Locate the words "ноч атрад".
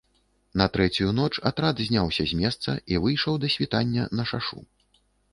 1.17-1.81